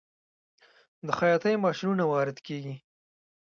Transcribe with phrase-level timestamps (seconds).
[1.05, 2.75] د خیاطۍ ماشینونه وارد کیږي؟